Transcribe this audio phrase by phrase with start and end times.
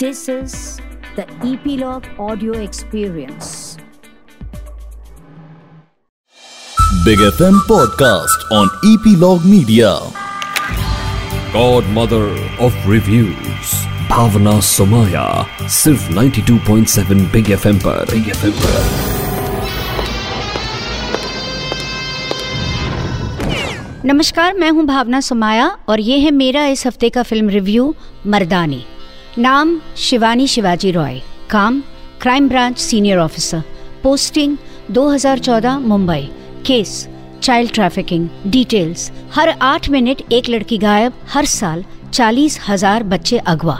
[0.00, 0.78] This is
[1.16, 3.76] the Epilogue Audio Experience.
[7.04, 9.90] Big FM podcast on Epilogue Media.
[11.52, 12.28] Godmother
[12.60, 13.72] of Reviews
[14.10, 15.24] Bhavna Somaya
[15.78, 18.78] सिर्फ़ 92.7 big FM पर big FM पर
[24.04, 27.94] नमस्कार मैं हूँ भावना सुमाया और ये है मेरा इस हफ़्ते का फ़िल्म रिव्यू
[28.26, 28.82] मर्दानी
[29.40, 31.18] नाम शिवानी शिवाजी रॉय,
[31.50, 31.80] काम
[32.20, 33.60] crime branch senior officer
[34.02, 34.56] posting
[34.94, 36.22] 2014 Mumbai
[36.66, 37.06] case
[37.42, 43.78] child trafficking details हर आठ मिनट एक लड़की गायब, हर साल चालीस हज़ार बच्चे अगवा।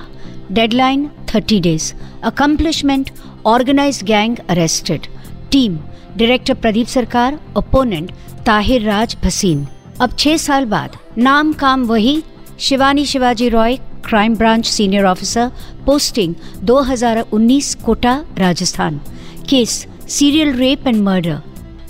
[0.52, 1.92] Deadline thirty days
[2.24, 3.10] accomplishment
[3.46, 5.06] organise gang arrested
[5.52, 5.76] team
[6.16, 8.12] director Pradeep Sarkar opponent
[8.46, 9.66] Tahir राज भसीन
[10.00, 12.22] अब छह साल बाद, नाम काम वही,
[12.60, 15.50] Shivani Shivaji Roy crime branch senior officer
[15.86, 19.00] posting 2019 Kota, Rajasthan.
[19.48, 21.40] Case serial rape and murder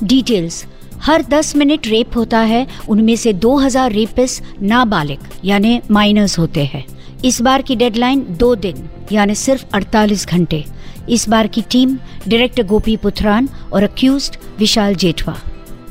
[0.02, 0.64] details
[1.02, 6.84] her 10 minute rape होता है, उनमें से 2000 रेपिस नाबालिग, यानी माइनर्स होते हैं।
[7.24, 10.64] इस बार की डेडलाइन दो दिन, यानी सिर्फ़ 48 घंटे।
[11.08, 11.96] इस बार की टीम
[12.28, 15.38] डायरेक्टर गोपी पुथरान और अक्यूज विशाल जेठवा।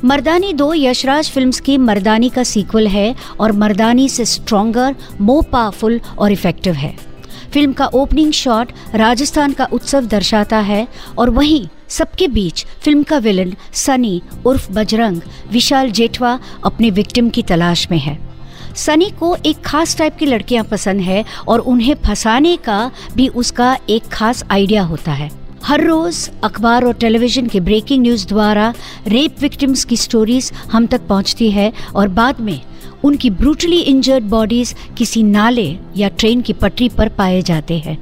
[0.04, 6.00] मर्दानी दो यशराज फिल्म्स की मर्दानी का सीक्वल है और मर्दानी से स्ट्रॉन्गर मोर पावरफुल
[6.18, 6.94] और इफ़ेक्टिव है।
[7.52, 10.86] फ़िल्म का ओपनिंग शॉट राजस्थान का उत्सव दर्शाता है
[11.18, 15.20] और वहीं सबके बीच फ़िल्म का विलन सनी उर्फ़ बजरंग,
[15.52, 18.18] विशाल जेठवा अपने विक्टिम की तलाश में है।
[18.76, 23.76] सनी को एक खास टाइप की लड़कियाँ पसंद है और उन्हें फंसाने का भी उसका
[23.90, 25.30] एक खास आइडिया होता है।
[25.64, 28.72] हर रोज अखबार और टेलीविज़न के ब्रेकिंग न्यूज़ द्वारा
[29.06, 32.60] रेप विक्टिम्स की स्टोरीज हम तक पहुँचती है और बाद में
[33.04, 37.98] उनकी ब्रूटली इंजर्ड बॉडीज किसी नाले या ट्रेन की पटरी पर पाए जाते हैं।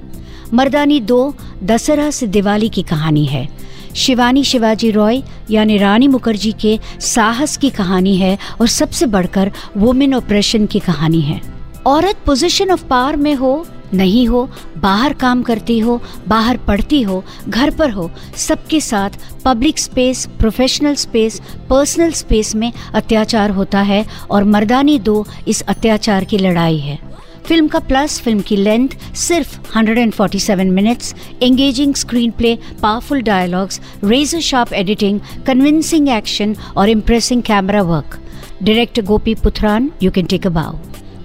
[0.55, 3.48] मर्दानी दो दशहरा से दिवाली की कहानी है।
[3.95, 10.14] शिवानी शिवाजी रॉय यानी रानी मुखर्जी के साहस की कहानी है और सबसे बढ़कर वुमेन
[10.14, 11.41] ऑपरेशन की कहानी है।
[11.86, 14.48] औरत पोजीशन ऑफ़ पावर में हो नहीं हो,
[14.79, 19.11] बाहर काम करती हो, बाहर पढ़ती हो, घर पर हो, सबके साथ
[19.45, 26.24] public space professional space personal space में अत्याचार होता है और मर्दानी दो इस अत्याचार
[26.24, 26.98] की लड़ाई है।
[27.47, 34.41] फ़िल्म का प्लस फ़िल्म की लेंथ सिर्फ़ 147 minutes engaging screen play powerful dialogues razor
[34.41, 38.18] sharp editing convincing action और impressing camera work
[38.63, 40.77] director Gopi Puthran you can take a bow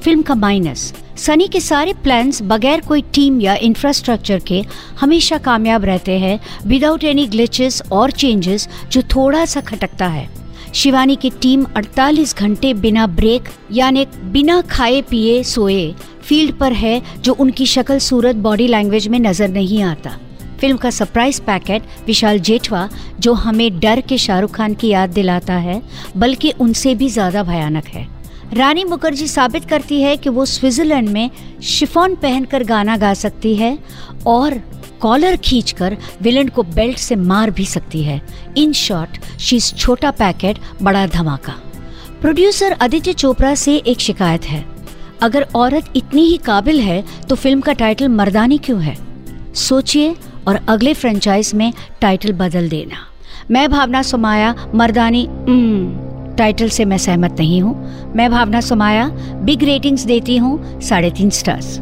[0.04, 4.62] film का माइनस सनी के सारे प्लान्स बगैर कोई टीम या इंफ्रास्ट्रक्चर के
[5.00, 10.28] हमेशा कामयाब रहते हैं विदाउट एनी ग्लिचेस और चेंजेस जो थोड़ा सा खटकता है।
[10.74, 15.94] शिवानी की टीम 48 घंटे बिना ब्रेक यानी बिना खाए पिए सोए
[16.24, 20.18] फ़ील्ड पर है जो उनकी शक्ल सूरत बॉडी लैंग्वेज में नज़र नहीं आता।
[20.62, 22.88] फ़िल्म का सरप्राइज़ पैकेट विशाल जेठवा,
[23.20, 25.82] जो हमें डर के शाहरुख खान की याद दिलाता है,
[26.18, 28.08] बल्कि उनसे भी ज़्यादा भयानक है।
[28.54, 31.30] रानी मुखर्जी साबित करती है कि वो स्विट्जरलैंड में
[31.64, 33.78] शिफॉन पहनकर गाना गा सकती है
[34.28, 34.58] और
[35.02, 38.22] कॉलर खींचकर विलन को बेल्ट से मार भी सकती है।
[38.58, 41.54] इन शॉर्ट शीज छोटा पैकेट, बड़ा धमाका।
[42.22, 44.66] प्रोड्यूसर आदित्य चोपड़ा से एक शिकायत है।
[45.22, 48.98] अगर औरत इतनी ही काबिल है तो फ़िल्म का टाइटल मर्दानी क्यों है?
[49.56, 50.16] सोचिए
[50.48, 53.08] और अगले फ्रेंचाइज में टाइटल बदल देना।
[53.52, 55.28] मैं भावना सुमाया, मर्दानी
[56.42, 57.74] टाइटल से मैं सहमत नहीं हूँ।
[58.16, 59.08] मैं भावना सुमाया
[59.44, 61.80] बिग रेटिंग्स देती हूँ साढ़े तीन stars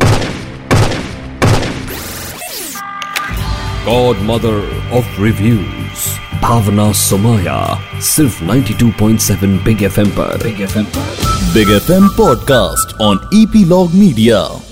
[3.87, 4.57] Godmother
[4.93, 6.01] of Reviews
[6.41, 13.95] Bhavna Somaya सिर्फ़ 92.7 बिग एफएम पर। बिग एफएम पर। Big FM podcast on Epilogue
[14.03, 14.68] Media.